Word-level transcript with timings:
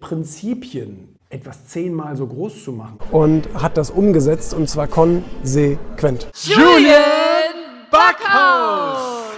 Prinzipien, 0.00 1.16
etwas 1.28 1.66
zehnmal 1.66 2.16
so 2.16 2.26
groß 2.26 2.64
zu 2.64 2.72
machen. 2.72 2.98
Und 3.12 3.48
hat 3.54 3.76
das 3.76 3.90
umgesetzt 3.90 4.54
und 4.54 4.68
zwar 4.68 4.88
konsequent. 4.88 6.28
Julian 6.34 7.86
Backhaus! 7.90 9.29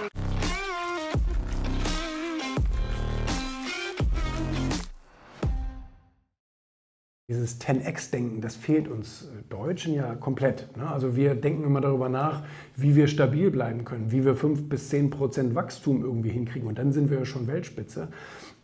Dieses 7.29 7.61
10x-Denken, 7.61 8.41
das 8.41 8.57
fehlt 8.57 8.89
uns 8.89 9.29
Deutschen 9.49 9.93
ja 9.93 10.13
komplett. 10.13 10.75
Ne? 10.75 10.85
Also 10.85 11.15
wir 11.15 11.35
denken 11.35 11.63
immer 11.63 11.79
darüber 11.79 12.09
nach, 12.09 12.43
wie 12.75 12.97
wir 12.97 13.07
stabil 13.07 13.49
bleiben 13.49 13.85
können, 13.85 14.11
wie 14.11 14.25
wir 14.25 14.35
5 14.35 14.67
bis 14.67 14.89
10 14.89 15.09
Prozent 15.09 15.55
Wachstum 15.55 16.03
irgendwie 16.03 16.31
hinkriegen 16.31 16.67
und 16.67 16.77
dann 16.77 16.91
sind 16.91 17.09
wir 17.09 17.19
ja 17.19 17.25
schon 17.25 17.47
Weltspitze. 17.47 18.09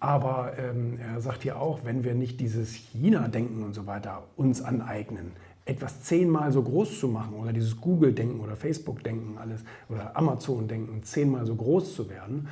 Aber 0.01 0.53
ähm, 0.57 0.99
er 0.99 1.21
sagt 1.21 1.43
hier 1.43 1.57
auch, 1.57 1.85
wenn 1.85 2.03
wir 2.03 2.15
nicht 2.15 2.41
dieses 2.41 2.73
China-Denken 2.73 3.63
und 3.63 3.73
so 3.73 3.87
weiter 3.87 4.23
uns 4.35 4.61
aneignen, 4.61 5.31
etwas 5.69 6.01
zehnmal 6.01 6.51
so 6.51 6.63
groß 6.63 6.99
zu 6.99 7.07
machen 7.07 7.35
oder 7.35 7.53
dieses 7.53 7.79
Google-Denken 7.79 8.39
oder 8.39 8.55
Facebook-Denken 8.55 9.37
alles 9.37 9.63
oder 9.87 10.17
Amazon-Denken 10.17 11.03
zehnmal 11.03 11.45
so 11.45 11.53
groß 11.53 11.93
zu 11.95 12.09
werden, 12.09 12.47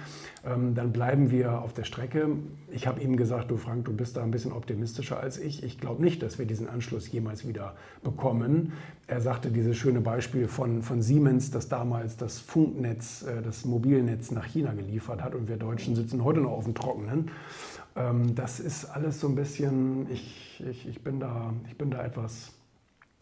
ähm, 0.45 0.75
dann 0.75 0.91
bleiben 0.91 1.31
wir 1.31 1.63
auf 1.63 1.73
der 1.73 1.83
Strecke. 1.83 2.29
Ich 2.71 2.85
habe 2.85 3.01
ihm 3.01 3.17
gesagt, 3.17 3.49
du 3.49 3.57
Frank, 3.57 3.85
du 3.85 3.93
bist 3.93 4.17
da 4.17 4.23
ein 4.23 4.29
bisschen 4.29 4.51
optimistischer 4.51 5.19
als 5.19 5.39
ich. 5.39 5.63
Ich 5.63 5.79
glaube 5.79 6.03
nicht, 6.03 6.21
dass 6.21 6.37
wir 6.37 6.45
diesen 6.45 6.69
Anschluss 6.69 7.11
jemals 7.11 7.47
wieder 7.47 7.73
bekommen. 8.03 8.73
Er 9.07 9.19
sagte 9.19 9.49
dieses 9.49 9.75
schöne 9.77 10.01
Beispiel 10.01 10.47
von, 10.47 10.83
von 10.83 11.01
Siemens, 11.01 11.49
das 11.49 11.69
damals 11.69 12.17
das 12.17 12.37
Funknetz, 12.37 13.23
äh, 13.23 13.41
das 13.41 13.65
Mobilnetz 13.65 14.29
nach 14.29 14.45
China 14.45 14.73
geliefert 14.73 15.23
hat 15.23 15.33
und 15.33 15.49
wir 15.49 15.57
Deutschen 15.57 15.95
sitzen 15.95 16.23
heute 16.23 16.41
noch 16.41 16.51
auf 16.51 16.65
dem 16.65 16.75
Trockenen. 16.75 17.31
Ähm, 17.95 18.35
das 18.35 18.59
ist 18.59 18.85
alles 18.85 19.19
so 19.19 19.27
ein 19.27 19.35
bisschen, 19.35 20.07
ich, 20.11 20.63
ich, 20.69 20.87
ich, 20.87 21.03
bin, 21.03 21.19
da, 21.19 21.51
ich 21.67 21.77
bin 21.79 21.89
da 21.89 22.03
etwas 22.03 22.51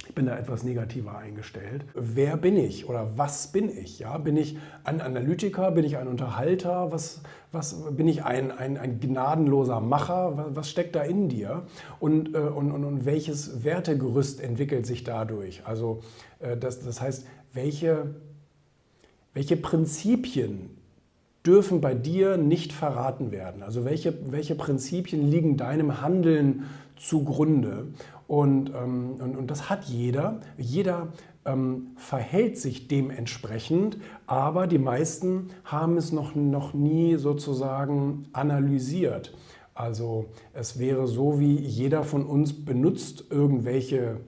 ich 0.08 0.14
bin 0.14 0.28
da 0.28 0.38
etwas 0.38 0.64
negativer 0.64 1.18
eingestellt. 1.18 1.86
Wer 1.94 2.38
bin 2.38 2.58
ich 2.58 2.88
oder 2.88 3.18
was 3.18 3.48
bin 3.52 3.70
ich? 3.70 4.00
Ja, 4.00 4.18
bin 4.18 4.38
ich 4.38 4.58
ein 4.84 5.02
Analytiker? 5.02 5.72
Bin 5.72 5.84
ich 5.84 5.98
ein 5.98 6.08
Unterhalter? 6.08 6.92
Was, 6.92 7.22
was 7.52 7.96
bin 7.96 8.08
ich 8.08 8.24
ein, 8.24 8.52
ein, 8.52 8.78
ein 8.78 9.00
gnadenloser 9.00 9.80
Macher? 9.80 10.38
Was, 10.38 10.56
was, 10.56 10.70
steckt 10.70 10.96
da 10.96 11.02
in 11.02 11.28
dir? 11.28 11.64
Und, 12.00 12.36
äh, 12.36 12.38
und, 12.38 12.72
und, 12.72 12.84
und, 12.84 13.06
welches 13.06 13.64
Wertegerüst 13.64 14.42
entwickelt 14.42 14.86
sich 14.86 15.04
dadurch? 15.04 15.66
Also 15.66 16.02
äh, 16.40 16.56
das, 16.56 16.82
das 16.82 17.02
heißt, 17.02 17.26
welche, 17.54 18.16
welche 19.34 19.58
Prinzipien 19.58 20.70
dürfen 21.46 21.82
bei 21.82 21.94
dir 21.94 22.38
nicht 22.38 22.74
verraten 22.74 23.32
werden? 23.32 23.64
Also 23.64 23.86
welche, 23.86 24.14
welche 24.32 24.56
Prinzipien 24.56 25.30
liegen 25.30 25.58
deinem 25.58 26.02
Handeln 26.02 26.66
zugrunde? 26.96 27.88
Und, 28.28 28.72
ähm, 28.76 29.16
und, 29.20 29.36
und 29.38 29.52
das 29.52 29.70
hat 29.70 29.86
jeder. 29.86 30.40
Jeder 30.58 31.10
ähm, 31.46 31.92
verhält 31.96 32.58
sich 32.58 32.88
dementsprechend, 32.88 33.98
aber 34.26 34.68
die 34.68 34.80
meisten 34.80 35.50
haben 35.64 35.98
es 35.98 36.12
noch, 36.12 36.36
noch 36.36 36.74
nie 36.74 37.18
sozusagen 37.18 38.28
analysiert. 38.34 39.34
Also 39.76 40.26
es 40.54 40.80
wäre 40.80 41.08
so, 41.08 41.40
wie 41.40 41.56
jeder 41.56 42.04
von 42.04 42.26
uns 42.26 42.66
benutzt 42.66 43.26
irgendwelche 43.30 44.22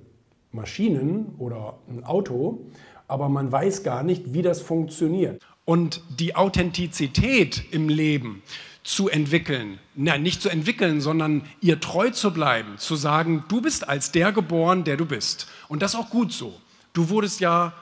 Maschinen 0.51 1.33
oder 1.37 1.79
ein 1.89 2.03
Auto, 2.03 2.65
aber 3.07 3.29
man 3.29 3.51
weiß 3.51 3.83
gar 3.83 4.03
nicht, 4.03 4.33
wie 4.33 4.41
das 4.41 4.61
funktioniert. 4.61 5.41
Und 5.65 6.03
die 6.19 6.35
Authentizität 6.35 7.63
im 7.71 7.89
Leben, 7.89 8.41
zu 8.87 9.09
entwickeln. 9.09 9.79
Nein, 9.95 10.23
nicht 10.23 10.41
zu 10.41 10.47
entwickeln, 10.47 11.01
sondern 11.01 11.41
ihr 11.59 11.81
treu 11.81 12.09
zu 12.09 12.31
bleiben, 12.31 12.77
zu 12.77 12.95
sagen, 12.95 13.43
du 13.49 13.59
bist 13.59 13.89
als 13.89 14.13
der 14.13 14.31
geboren, 14.31 14.85
der 14.85 14.95
du 14.95 15.05
bist. 15.05 15.49
Und 15.67 15.81
das 15.81 15.93
auch 15.93 16.09
gut 16.09 16.31
so. 16.31 16.57
Du 16.93 17.09
wurdest 17.09 17.41
ja, 17.41 17.73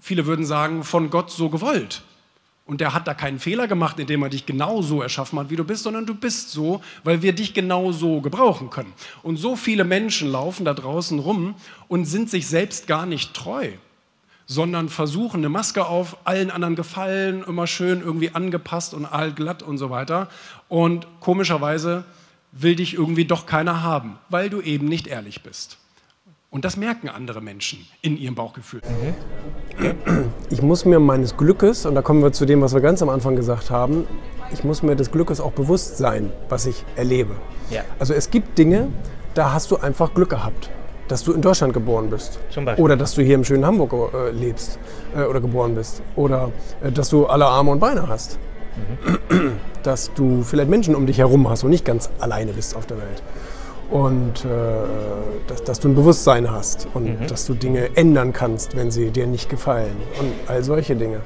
viele 0.00 0.24
würden 0.24 0.46
sagen, 0.46 0.82
von 0.82 1.10
Gott 1.10 1.30
so 1.30 1.50
gewollt. 1.50 2.02
Und 2.64 2.80
der 2.80 2.94
hat 2.94 3.06
da 3.06 3.12
keinen 3.12 3.38
Fehler 3.38 3.68
gemacht, 3.68 3.98
indem 3.98 4.22
er 4.22 4.30
dich 4.30 4.46
genau 4.46 4.80
so 4.80 5.02
erschaffen 5.02 5.38
hat, 5.38 5.50
wie 5.50 5.56
du 5.56 5.64
bist, 5.64 5.82
sondern 5.82 6.06
du 6.06 6.14
bist 6.14 6.52
so, 6.52 6.80
weil 7.04 7.20
wir 7.20 7.34
dich 7.34 7.52
genau 7.52 7.92
so 7.92 8.22
gebrauchen 8.22 8.70
können. 8.70 8.94
Und 9.22 9.36
so 9.36 9.56
viele 9.56 9.84
Menschen 9.84 10.30
laufen 10.32 10.64
da 10.64 10.72
draußen 10.72 11.18
rum 11.18 11.54
und 11.86 12.06
sind 12.06 12.30
sich 12.30 12.46
selbst 12.46 12.86
gar 12.86 13.04
nicht 13.04 13.34
treu 13.34 13.72
sondern 14.46 14.88
versuchen 14.88 15.38
eine 15.38 15.48
Maske 15.48 15.86
auf, 15.86 16.16
allen 16.24 16.50
anderen 16.50 16.76
gefallen, 16.76 17.44
immer 17.46 17.66
schön 17.66 18.00
irgendwie 18.00 18.30
angepasst 18.30 18.94
und 18.94 19.04
allglatt 19.04 19.62
und 19.62 19.76
so 19.76 19.90
weiter. 19.90 20.28
Und 20.68 21.06
komischerweise 21.20 22.04
will 22.52 22.76
dich 22.76 22.94
irgendwie 22.94 23.24
doch 23.24 23.46
keiner 23.46 23.82
haben, 23.82 24.18
weil 24.28 24.48
du 24.48 24.60
eben 24.60 24.86
nicht 24.86 25.08
ehrlich 25.08 25.42
bist. 25.42 25.78
Und 26.48 26.64
das 26.64 26.76
merken 26.76 27.08
andere 27.08 27.42
Menschen 27.42 27.86
in 28.02 28.16
ihrem 28.16 28.36
Bauchgefühl. 28.36 28.80
Ich 30.48 30.62
muss 30.62 30.84
mir 30.84 31.00
meines 31.00 31.36
Glückes, 31.36 31.84
und 31.84 31.96
da 31.96 32.02
kommen 32.02 32.22
wir 32.22 32.32
zu 32.32 32.46
dem, 32.46 32.62
was 32.62 32.72
wir 32.72 32.80
ganz 32.80 33.02
am 33.02 33.08
Anfang 33.08 33.36
gesagt 33.36 33.70
haben, 33.70 34.06
ich 34.52 34.62
muss 34.62 34.82
mir 34.82 34.94
des 34.94 35.10
Glückes 35.10 35.40
auch 35.40 35.52
bewusst 35.52 35.98
sein, 35.98 36.32
was 36.48 36.66
ich 36.66 36.84
erlebe. 36.94 37.34
Ja. 37.70 37.82
Also 37.98 38.14
es 38.14 38.30
gibt 38.30 38.56
Dinge, 38.56 38.88
da 39.34 39.52
hast 39.52 39.72
du 39.72 39.76
einfach 39.76 40.14
Glück 40.14 40.30
gehabt 40.30 40.70
dass 41.08 41.22
du 41.24 41.32
in 41.32 41.40
Deutschland 41.40 41.72
geboren 41.72 42.10
bist. 42.10 42.38
Zum 42.50 42.64
Beispiel. 42.64 42.84
Oder 42.84 42.96
dass 42.96 43.14
du 43.14 43.22
hier 43.22 43.34
im 43.34 43.44
schönen 43.44 43.64
Hamburg 43.64 43.92
äh, 43.92 44.30
lebst 44.30 44.78
äh, 45.16 45.22
oder 45.22 45.40
geboren 45.40 45.74
bist. 45.74 46.02
Oder 46.16 46.50
äh, 46.82 46.90
dass 46.90 47.10
du 47.10 47.26
alle 47.26 47.46
Arme 47.46 47.70
und 47.70 47.80
Beine 47.80 48.08
hast. 48.08 48.38
Mhm. 49.30 49.52
Dass 49.82 50.12
du 50.14 50.42
vielleicht 50.42 50.68
Menschen 50.68 50.94
um 50.94 51.06
dich 51.06 51.18
herum 51.18 51.48
hast 51.48 51.64
und 51.64 51.70
nicht 51.70 51.84
ganz 51.84 52.10
alleine 52.18 52.52
bist 52.52 52.76
auf 52.76 52.86
der 52.86 52.98
Welt. 52.98 53.22
Und 53.90 54.44
äh, 54.44 54.48
dass, 55.46 55.62
dass, 55.62 55.80
du 55.80 55.88
ein 55.88 55.94
Bewusstsein 55.94 56.50
hast 56.50 56.88
und 56.92 57.20
mhm. 57.20 57.26
dass 57.28 57.46
du 57.46 57.54
Dinge 57.54 57.96
ändern 57.96 58.32
kannst, 58.32 58.76
wenn 58.76 58.90
sie 58.90 59.10
dir 59.10 59.28
nicht 59.28 59.48
gefallen. 59.48 59.96
Und 60.18 60.32
all 60.48 60.64
solche 60.64 60.96
Dinge. 60.96 61.20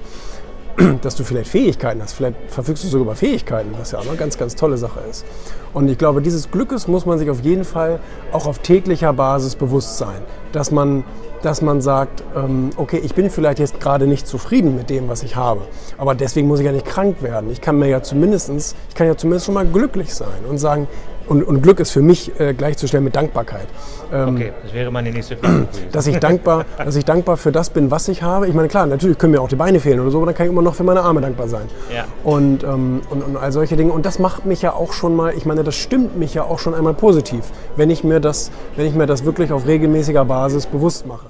dass 1.02 1.16
du 1.16 1.24
vielleicht 1.24 1.50
Fähigkeiten 1.50 2.02
hast. 2.02 2.12
Vielleicht 2.12 2.36
verfügst 2.48 2.84
du 2.84 2.88
sogar 2.88 3.06
über 3.06 3.14
Fähigkeiten, 3.14 3.70
was 3.78 3.92
ja 3.92 3.98
auch 3.98 4.06
eine 4.06 4.16
ganz, 4.16 4.38
ganz 4.38 4.54
tolle 4.54 4.76
Sache 4.76 5.00
ist. 5.10 5.24
Und 5.72 5.88
ich 5.88 5.98
glaube, 5.98 6.22
dieses 6.22 6.50
Glückes 6.50 6.88
muss 6.88 7.06
man 7.06 7.18
sich 7.18 7.30
auf 7.30 7.40
jeden 7.40 7.64
Fall 7.64 8.00
auch 8.32 8.46
auf 8.46 8.58
täglicher 8.60 9.12
Basis 9.12 9.54
bewusst 9.54 9.98
sein. 9.98 10.22
Dass 10.52 10.70
man, 10.70 11.04
dass 11.42 11.62
man 11.62 11.80
sagt, 11.80 12.24
ähm, 12.34 12.70
okay, 12.76 13.00
ich 13.02 13.14
bin 13.14 13.30
vielleicht 13.30 13.58
jetzt 13.58 13.80
gerade 13.80 14.06
nicht 14.06 14.26
zufrieden 14.26 14.76
mit 14.76 14.90
dem, 14.90 15.08
was 15.08 15.22
ich 15.22 15.36
habe. 15.36 15.62
Aber 15.98 16.14
deswegen 16.14 16.48
muss 16.48 16.60
ich 16.60 16.66
ja 16.66 16.72
nicht 16.72 16.86
krank 16.86 17.22
werden. 17.22 17.50
Ich 17.50 17.60
kann 17.60 17.78
mir 17.78 17.88
ja 17.88 18.02
zumindest, 18.02 18.50
ich 18.88 18.94
kann 18.94 19.06
ja 19.06 19.16
zumindest 19.16 19.46
schon 19.46 19.54
mal 19.54 19.66
glücklich 19.66 20.14
sein 20.14 20.44
und 20.48 20.58
sagen, 20.58 20.88
und, 21.30 21.44
und 21.44 21.62
Glück 21.62 21.78
ist 21.78 21.92
für 21.92 22.02
mich 22.02 22.38
äh, 22.40 22.54
gleichzustellen 22.54 23.04
mit 23.04 23.14
Dankbarkeit. 23.14 23.66
Ähm, 24.12 24.34
okay, 24.34 24.52
das 24.64 24.74
wäre 24.74 24.90
meine 24.90 25.12
nächste 25.12 25.36
Frage. 25.36 25.68
dass, 25.92 26.08
ich 26.08 26.18
dankbar, 26.18 26.66
dass 26.76 26.96
ich 26.96 27.04
dankbar 27.04 27.36
für 27.36 27.52
das 27.52 27.70
bin, 27.70 27.92
was 27.92 28.08
ich 28.08 28.22
habe. 28.22 28.48
Ich 28.48 28.54
meine, 28.54 28.66
klar, 28.66 28.86
natürlich 28.86 29.16
können 29.16 29.32
mir 29.32 29.40
auch 29.40 29.48
die 29.48 29.56
Beine 29.56 29.78
fehlen 29.78 30.00
oder 30.00 30.10
so, 30.10 30.18
aber 30.18 30.26
dann 30.26 30.34
kann 30.34 30.46
ich 30.46 30.52
immer 30.52 30.62
noch 30.62 30.74
für 30.74 30.82
meine 30.82 31.02
Arme 31.02 31.20
dankbar 31.20 31.46
sein. 31.46 31.68
Ja. 31.94 32.04
Und, 32.24 32.64
ähm, 32.64 33.02
und, 33.10 33.22
und 33.22 33.36
all 33.36 33.52
solche 33.52 33.76
Dinge. 33.76 33.92
Und 33.92 34.06
das 34.06 34.18
macht 34.18 34.44
mich 34.44 34.60
ja 34.62 34.72
auch 34.72 34.92
schon 34.92 35.14
mal, 35.14 35.32
ich 35.36 35.46
meine, 35.46 35.62
das 35.62 35.76
stimmt 35.76 36.18
mich 36.18 36.34
ja 36.34 36.42
auch 36.42 36.58
schon 36.58 36.74
einmal 36.74 36.94
positiv, 36.94 37.44
wenn 37.76 37.90
ich 37.90 38.02
mir 38.02 38.18
das, 38.18 38.50
wenn 38.74 38.86
ich 38.86 38.94
mir 38.96 39.06
das 39.06 39.24
wirklich 39.24 39.52
auf 39.52 39.68
regelmäßiger 39.68 40.24
Basis 40.24 40.66
bewusst 40.66 41.06
mache. 41.06 41.26